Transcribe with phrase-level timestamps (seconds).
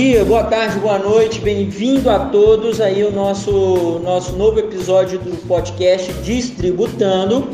[0.00, 5.36] dia, boa tarde, boa noite, bem-vindo a todos aí o nosso nosso novo episódio do
[5.46, 7.46] podcast Distributando.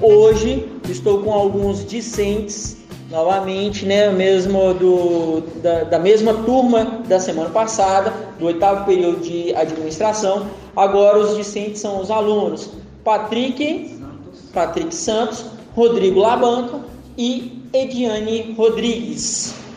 [0.00, 2.76] Hoje estou com alguns discentes
[3.10, 9.52] novamente, né, mesmo do, da, da mesma turma da semana passada, do oitavo período de
[9.56, 10.46] administração.
[10.76, 12.70] Agora os discentes são os alunos
[13.02, 15.44] Patrick Santos, Patrick Santos
[15.74, 16.78] Rodrigo Labanca
[17.18, 19.69] e Ediane Rodrigues.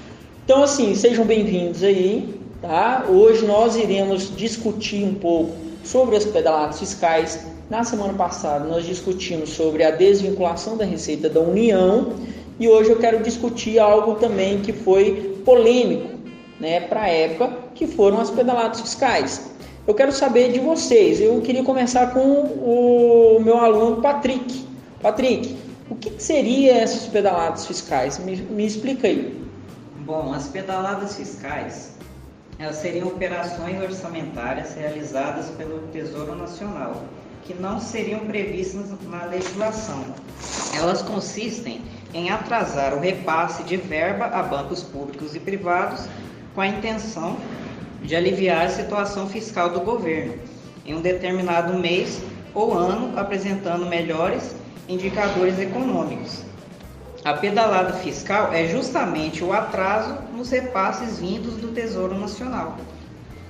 [0.45, 3.05] Então, assim, sejam bem-vindos aí, tá?
[3.07, 7.47] Hoje nós iremos discutir um pouco sobre as pedaladas fiscais.
[7.69, 12.11] Na semana passada nós discutimos sobre a desvinculação da receita da União
[12.59, 16.09] e hoje eu quero discutir algo também que foi polêmico,
[16.59, 19.49] né, para a época, que foram as pedaladas fiscais.
[19.87, 21.21] Eu quero saber de vocês.
[21.21, 24.65] Eu queria começar com o meu aluno Patrick.
[25.01, 25.55] Patrick,
[25.89, 28.19] o que, que seria essas pedaladas fiscais?
[28.19, 29.42] Me, me explica aí.
[30.05, 31.93] Bom, as pedaladas fiscais
[32.59, 37.03] elas seriam operações orçamentárias realizadas pelo Tesouro Nacional,
[37.43, 40.03] que não seriam previstas na legislação.
[40.77, 41.81] Elas consistem
[42.13, 46.05] em atrasar o repasse de verba a bancos públicos e privados
[46.53, 47.37] com a intenção
[48.01, 50.33] de aliviar a situação fiscal do governo
[50.85, 52.21] em um determinado mês
[52.53, 54.53] ou ano, apresentando melhores
[54.89, 56.43] indicadores econômicos.
[57.25, 62.77] A pedalada fiscal é justamente o atraso nos repasses vindos do Tesouro Nacional.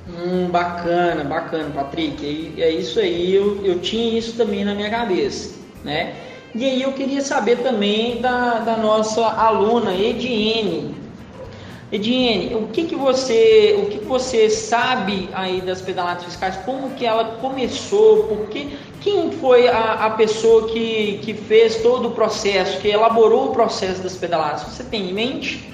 [0.07, 2.53] Hum, bacana, bacana, Patrick.
[2.57, 6.13] É, é isso aí, eu, eu tinha isso também na minha cabeça, né?
[6.53, 10.95] E aí eu queria saber também da, da nossa aluna Ediene.
[11.93, 16.57] Ediene, o que, que você o que, que você sabe aí das pedaladas fiscais?
[16.65, 18.23] Como que ela começou?
[18.23, 23.49] Por que, quem foi a, a pessoa que, que fez todo o processo, que elaborou
[23.49, 24.63] o processo das pedaladas?
[24.63, 25.71] Você tem em mente?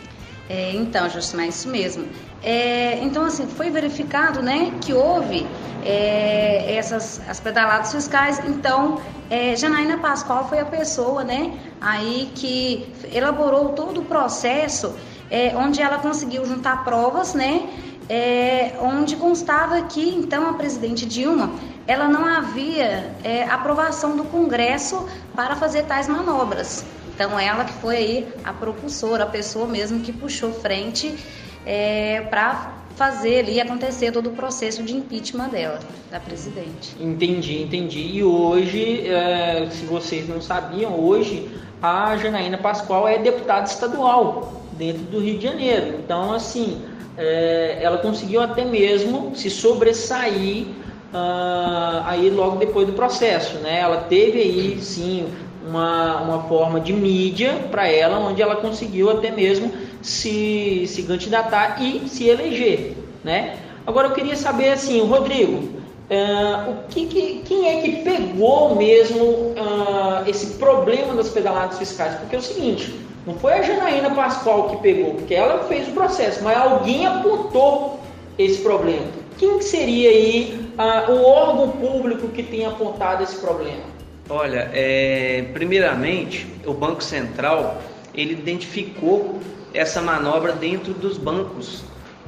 [0.50, 2.06] É, então, Justina, é isso mesmo.
[2.44, 5.47] É, então, assim, foi verificado né, que houve
[5.86, 8.41] é, essas as pedaladas fiscais.
[8.46, 9.00] Então,
[9.30, 14.94] é, Janaína Pascoal foi a pessoa né, aí que elaborou todo o processo,
[15.29, 17.69] é, onde ela conseguiu juntar provas, né?
[18.09, 21.51] É, onde constava que então a presidente Dilma
[21.90, 26.85] ela não havia é, aprovação do Congresso para fazer tais manobras.
[27.16, 31.18] Então, ela que foi aí a propulsora, a pessoa mesmo que puxou frente
[31.66, 35.79] é, para fazer ali acontecer todo o processo de impeachment dela,
[36.12, 36.95] da presidente.
[37.00, 38.01] Entendi, entendi.
[38.01, 41.50] E hoje, é, se vocês não sabiam, hoje
[41.81, 46.00] a Janaína Pascoal é deputada estadual dentro do Rio de Janeiro.
[46.03, 46.81] Então, assim,
[47.17, 50.67] é, ela conseguiu até mesmo se sobressair
[51.13, 53.81] uh, aí logo depois do processo, né?
[53.81, 55.28] Ela teve aí sim
[55.68, 61.84] uma, uma forma de mídia para ela, onde ela conseguiu até mesmo se, se candidatar
[61.84, 63.57] e se eleger, né?
[63.85, 69.23] Agora eu queria saber assim, Rodrigo, uh, o que, que, quem é que pegou mesmo
[69.23, 72.16] uh, esse problema das pedaladas fiscais?
[72.16, 72.94] Porque é o seguinte,
[73.25, 78.00] não foi a Janaína Pascoal que pegou, porque ela fez o processo, mas alguém apontou
[78.38, 79.07] esse problema.
[79.38, 83.84] Quem que seria aí ah, o órgão público que tem apontado esse problema?
[84.30, 87.81] Olha, é, primeiramente, o Banco Central
[88.13, 89.40] ele identificou
[89.74, 91.84] essa manobra dentro dos bancos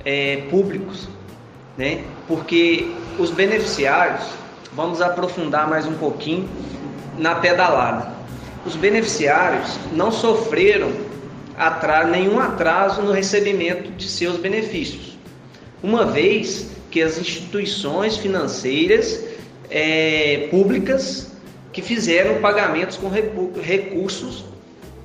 [0.05, 1.07] é, públicos,
[1.77, 2.03] né?
[2.27, 4.25] Porque os beneficiários,
[4.73, 6.47] vamos aprofundar mais um pouquinho
[7.17, 8.20] na pedalada.
[8.65, 10.91] Os beneficiários não sofreram
[11.57, 15.17] atraso, nenhum atraso no recebimento de seus benefícios,
[15.81, 19.23] uma vez que as instituições financeiras
[19.69, 21.31] é, públicas
[21.71, 24.43] que fizeram pagamentos com recursos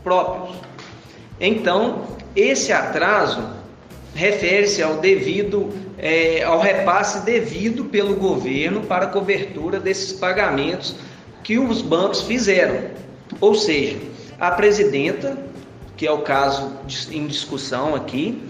[0.03, 0.57] próprios.
[1.41, 3.43] Então, esse atraso
[4.15, 10.97] refere-se ao devido, é, ao repasse devido pelo governo para cobertura desses pagamentos
[11.45, 12.91] que os bancos fizeram.
[13.41, 13.99] Ou seja,
[14.39, 15.37] a presidenta,
[15.97, 16.73] que é o caso
[17.11, 18.43] em discussão aqui,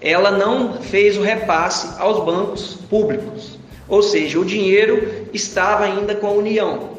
[0.00, 3.58] ela não fez o repasse aos bancos públicos,
[3.88, 6.90] ou seja, o dinheiro estava ainda com a União.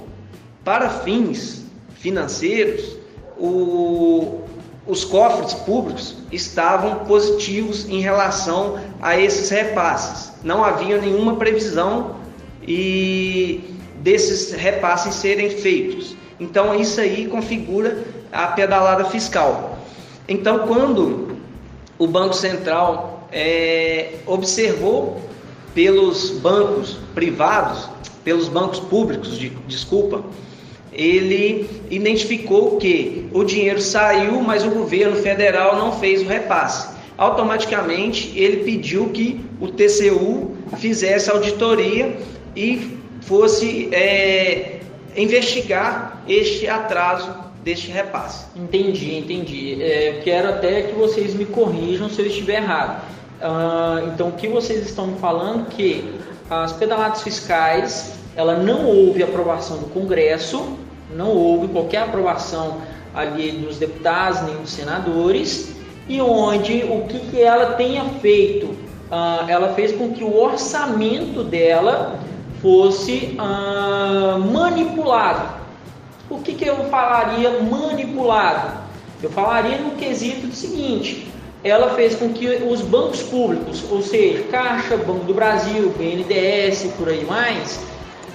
[0.64, 1.66] Para fins
[1.96, 2.98] financeiros,
[3.38, 4.42] o,
[4.86, 10.34] os cofres públicos estavam positivos em relação a esses repasses.
[10.44, 12.16] Não havia nenhuma previsão
[12.68, 13.62] e
[14.02, 16.16] desses repasses serem feitos.
[16.40, 19.78] Então isso aí configura a pedalada fiscal.
[20.28, 21.38] Então quando
[21.98, 25.22] o Banco Central é, observou
[25.74, 27.90] pelos bancos privados,
[28.24, 30.24] pelos bancos públicos, de, desculpa,
[30.92, 36.98] ele identificou que o dinheiro saiu, mas o governo federal não fez o repasse.
[37.18, 42.18] automaticamente ele pediu que o TCU fizesse auditoria
[42.56, 44.79] e fosse é,
[45.16, 47.34] investigar este atraso
[47.64, 48.46] deste repasse.
[48.56, 49.82] Entendi, entendi.
[49.82, 53.02] É, quero até que vocês me corrijam se eu estiver errado.
[53.42, 56.14] Ah, então, o que vocês estão me falando que
[56.50, 60.78] as pedaladas fiscais, ela não houve aprovação do Congresso,
[61.16, 62.82] não houve qualquer aprovação
[63.14, 65.76] ali dos deputados nem dos senadores,
[66.08, 68.76] e onde o que, que ela tenha feito,
[69.12, 72.20] ah, ela fez com que o orçamento dela
[72.62, 75.60] fosse ah, manipulado.
[76.30, 78.78] O que, que eu falaria manipulado?
[79.22, 81.28] Eu falaria no quesito do seguinte:
[81.64, 87.10] ela fez com que os bancos públicos, ou seja, Caixa, Banco do Brasil, BNDES, por
[87.10, 87.80] aí mais,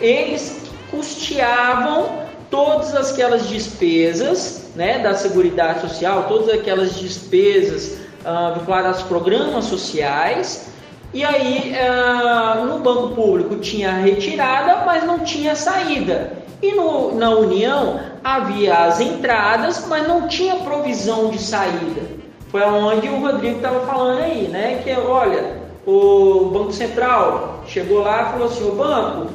[0.00, 9.03] eles custeavam todas aquelas despesas né, da Seguridade Social, todas aquelas despesas uh, vinculadas aos
[9.05, 10.69] programas sociais,
[11.14, 16.32] e aí uh, no banco público tinha retirada, mas não tinha saída.
[16.61, 22.02] E no, na União havia as entradas, mas não tinha provisão de saída.
[22.49, 24.81] Foi onde o Rodrigo estava falando aí, né?
[24.82, 29.31] Que olha, o Banco Central chegou lá e falou assim, o banco,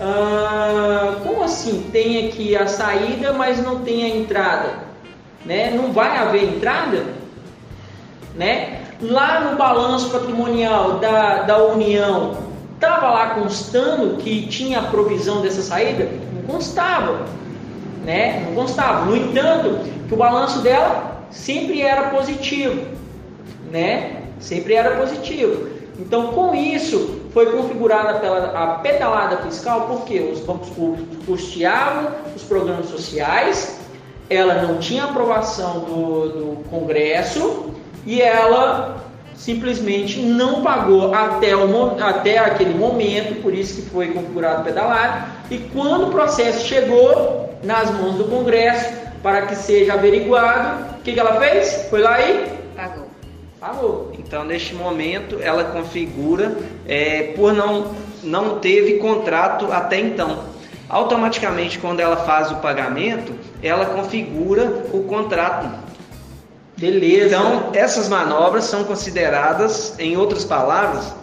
[0.00, 4.70] ah, como assim tem aqui a saída, mas não tem a entrada?
[5.44, 5.70] Né?
[5.70, 7.04] Não vai haver entrada?
[8.34, 8.80] Né?
[9.02, 12.36] Lá no balanço patrimonial da, da União,
[12.74, 16.08] estava lá constando que tinha provisão dessa saída?
[16.34, 17.24] Não constava.
[18.04, 18.44] Né?
[18.46, 19.06] Não constava.
[19.06, 22.82] No entanto, que o balanço dela sempre era positivo.
[23.70, 24.22] Né?
[24.38, 25.68] Sempre era positivo.
[25.98, 32.42] Então, com isso, foi configurada pela a pedalada fiscal porque os bancos públicos custeavam os
[32.42, 33.78] programas sociais,
[34.28, 37.74] ela não tinha aprovação do, do Congresso
[38.06, 39.00] e ela
[39.34, 45.58] simplesmente não pagou até, o, até aquele momento, por isso que foi configurado pedalado, e
[45.72, 48.92] quando o processo chegou nas mãos do Congresso
[49.22, 51.86] para que seja averiguado, o que, que ela fez?
[51.88, 53.06] Foi lá e pagou.
[53.58, 54.12] Pagou.
[54.18, 56.56] Então, neste momento, ela configura
[56.86, 60.44] é, por não, não teve contrato até então.
[60.88, 63.32] Automaticamente, quando ela faz o pagamento,
[63.62, 65.68] ela configura o contrato.
[66.80, 67.36] Beleza.
[67.36, 71.14] Então, essas manobras são consideradas, em outras palavras,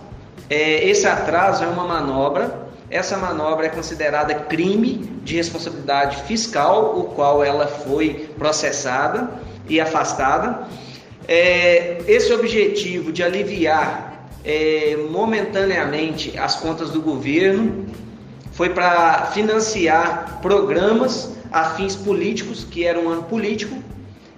[0.50, 2.68] é, esse atraso é uma manobra.
[2.90, 4.94] Essa manobra é considerada crime
[5.24, 9.30] de responsabilidade fiscal, o qual ela foi processada
[9.68, 10.66] e afastada
[11.28, 17.86] é, esse objetivo de aliviar é, momentaneamente as contas do governo
[18.54, 23.76] foi para financiar programas a fins políticos, que era um ano político.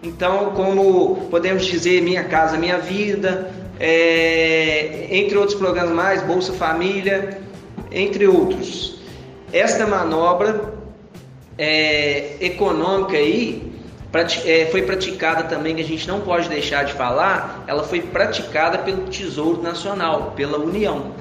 [0.01, 7.41] Então, como podemos dizer, Minha Casa Minha Vida, é, entre outros programas mais, Bolsa Família,
[7.91, 8.99] entre outros.
[9.51, 10.73] Esta manobra
[11.57, 13.69] é, econômica aí
[14.45, 18.79] é, foi praticada também, que a gente não pode deixar de falar, ela foi praticada
[18.79, 21.11] pelo Tesouro Nacional, pela União,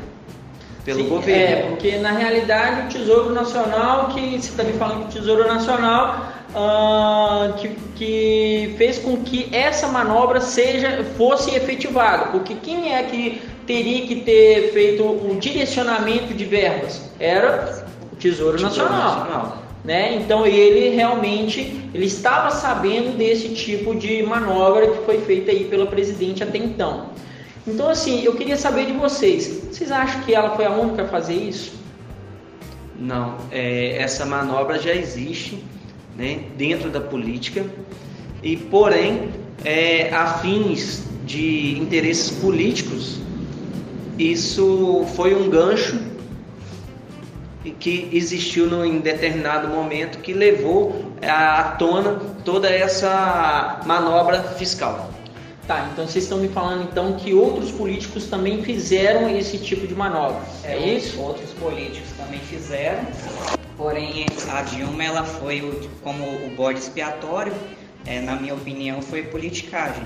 [0.84, 1.42] pelo Sim, governo.
[1.42, 5.46] É, porque na realidade o Tesouro Nacional, que você está me falando que o Tesouro
[5.46, 13.02] Nacional ah, que, que fez com que essa manobra seja fosse efetivada, porque quem é
[13.02, 17.11] que teria que ter feito o direcionamento de verbas?
[17.19, 19.19] Era o Tesouro, Tesouro Nacional.
[19.19, 20.17] Nacional né?
[20.17, 25.87] Então ele realmente ele estava sabendo desse tipo de manobra que foi feita aí pela
[25.87, 27.11] presidente até então.
[27.67, 31.09] Então assim, eu queria saber de vocês, vocês acham que ela foi a única a
[31.09, 31.73] fazer isso?
[32.99, 35.64] Não, é, essa manobra já existe,
[36.18, 37.64] né, dentro da política
[38.42, 39.30] e porém
[39.64, 43.20] é, a fins de interesses políticos
[44.18, 45.96] isso foi um gancho
[47.78, 55.10] que existiu no, em determinado momento que levou à tona toda essa manobra fiscal.
[55.66, 59.94] Tá, então vocês estão me falando então que outros políticos também fizeram esse tipo de
[59.94, 60.40] manobra.
[60.64, 61.20] É, é isso?
[61.20, 63.06] Outros políticos também fizeram.
[63.78, 67.54] Porém, a Dilma ela foi como o bode expiatório,
[68.04, 70.04] é, na minha opinião, foi politicagem.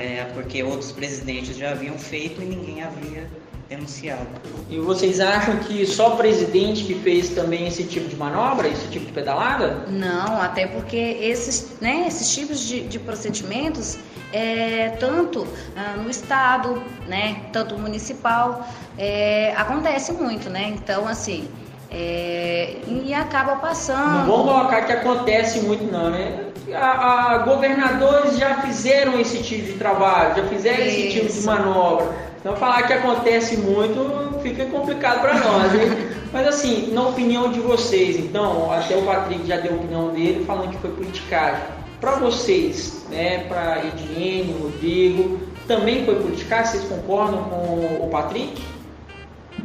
[0.00, 3.30] É, porque outros presidentes já haviam feito e ninguém havia
[3.68, 4.26] denunciado.
[4.68, 8.88] E vocês acham que só o presidente que fez também esse tipo de manobra, esse
[8.88, 9.86] tipo de pedalada?
[9.88, 13.96] Não, até porque esses, né, esses tipos de, de procedimentos,
[14.32, 15.46] é, tanto
[15.76, 20.74] ah, no estado, né, tanto municipal, é, acontece muito, né?
[20.74, 21.48] Então, assim,
[21.92, 24.26] é, e acaba passando.
[24.26, 26.52] Não vamos colocar que acontece muito, não, né?
[26.74, 30.96] a, a, governadores já fizeram esse tipo de trabalho, já fizeram Isso.
[30.96, 32.08] esse tipo de manobra.
[32.40, 36.12] Então falar que acontece muito fica complicado para nós, hein?
[36.32, 40.44] Mas assim, na opinião de vocês, então, até o Patrick já deu a opinião dele
[40.44, 41.62] falando que foi politicagem.
[42.00, 46.72] Para vocês, né, para Ediene, Rodrigo, também foi politicagem?
[46.72, 48.60] Vocês concordam com o Patrick?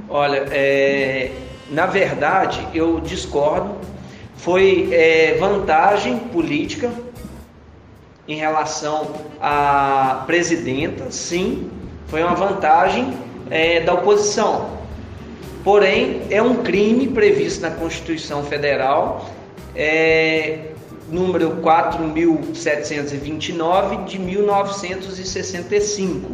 [0.09, 1.31] Olha, é,
[1.69, 3.75] na verdade eu discordo.
[4.35, 6.91] Foi é, vantagem política
[8.27, 11.71] em relação à presidenta, sim,
[12.07, 13.17] foi uma vantagem
[13.49, 14.77] é, da oposição.
[15.63, 19.29] Porém, é um crime previsto na Constituição Federal,
[19.75, 20.71] é,
[21.09, 26.29] número 4.729 de 1965.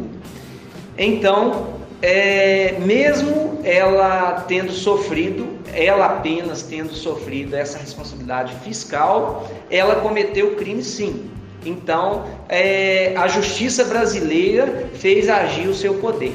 [0.96, 10.54] Então, é, mesmo ela tendo sofrido, ela apenas tendo sofrido essa responsabilidade fiscal, ela cometeu
[10.54, 11.30] crime sim.
[11.64, 16.34] Então, é, a justiça brasileira fez agir o seu poder.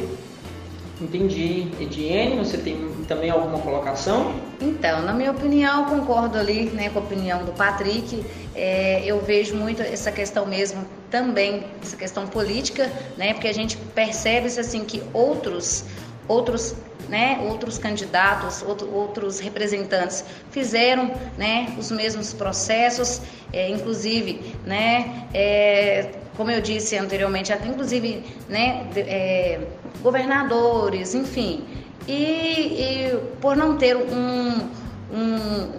[0.99, 1.67] Entendi.
[1.79, 4.33] Ediene, você tem também alguma colocação?
[4.59, 8.25] Então, na minha opinião, concordo ali né, com a opinião do Patrick.
[8.53, 13.77] É, eu vejo muito essa questão mesmo também, essa questão política, né, porque a gente
[13.77, 15.85] percebe assim que outros,
[16.27, 16.75] outros
[17.09, 26.11] né, outros candidatos, outro, outros representantes fizeram né, os mesmos processos, é, inclusive, né, é,
[26.37, 29.59] como eu disse anteriormente, inclusive né, é,
[30.01, 31.65] governadores, enfim.
[32.07, 34.69] E, e, por não ter um,
[35.11, 35.71] um,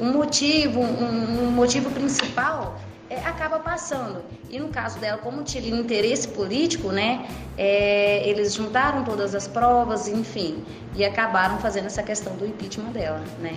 [0.00, 4.22] um motivo, um, um motivo principal, é, acaba passando.
[4.50, 10.08] E no caso dela, como tinha interesse político, né, é, eles juntaram todas as provas,
[10.08, 10.62] enfim,
[10.96, 13.56] e acabaram fazendo essa questão do impeachment dela, né.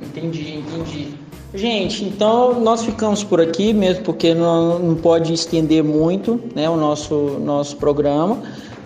[0.00, 1.14] Entendi, entendi.
[1.52, 6.76] Gente, então nós ficamos por aqui mesmo porque não, não pode estender muito né, o
[6.76, 8.40] nosso, nosso programa.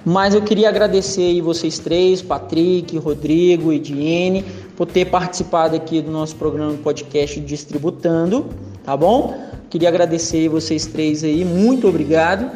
[0.05, 4.45] Mas eu queria agradecer vocês três, Patrick, Rodrigo e Diene,
[4.77, 8.47] por ter participado aqui do nosso programa podcast Distributando,
[8.85, 9.35] tá bom?
[9.75, 12.49] Queria agradecer vocês três aí, muito obrigado,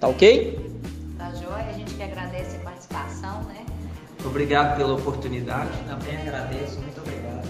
[0.00, 0.58] tá ok?
[1.18, 3.66] Tá joia, a gente que agradece a participação, né?
[4.24, 5.68] Obrigado pela oportunidade.
[5.86, 7.46] Também agradeço, muito obrigado.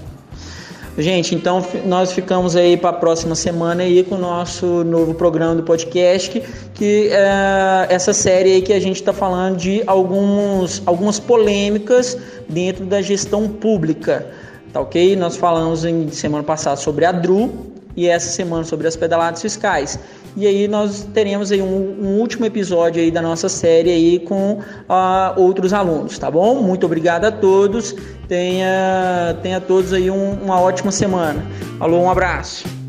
[0.99, 5.55] Gente, então nós ficamos aí para a próxima semana aí com o nosso novo programa
[5.55, 6.43] do podcast, que,
[6.75, 12.19] que é essa série aí que a gente está falando de alguns, algumas polêmicas
[12.49, 14.27] dentro da gestão pública,
[14.73, 15.15] tá ok?
[15.15, 19.99] Nós falamos em semana passada sobre a DRU, e essa semana sobre as pedaladas fiscais.
[20.37, 24.59] E aí nós teremos aí um, um último episódio aí da nossa série aí com
[24.59, 26.61] uh, outros alunos, tá bom?
[26.61, 27.95] Muito obrigado a todos.
[28.27, 31.45] Tenha, tenha todos aí um, uma ótima semana.
[31.79, 32.84] Alô, um abraço.